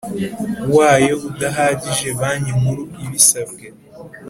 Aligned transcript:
wayo 0.75 1.13
udahagije 1.29 2.07
Banki 2.19 2.51
Nkuru 2.59 2.81
ibisabwe 3.05 3.65